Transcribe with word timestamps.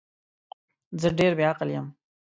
زه 1.01 1.07
ډیر 1.17 1.31
بی 1.37 1.43
عقل 1.51 1.69
یم 1.75 1.87